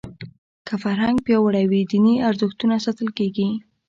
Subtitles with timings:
[0.67, 3.49] که فرهنګ پیاوړی وي دیني ارزښتونه ساتل کېږي.